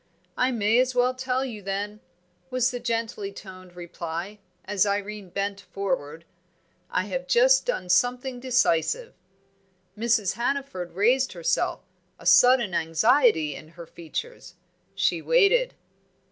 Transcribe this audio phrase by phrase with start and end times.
[0.35, 1.99] "I may as well tell you them,"
[2.49, 6.25] was the gently toned reply, as Irene bent forward.
[6.89, 9.13] "I have just done something decisive."
[9.95, 10.33] Mrs.
[10.33, 11.81] Hannaford raised herself,
[12.17, 14.55] a sudden anxiety in her features;
[14.95, 15.75] she waited.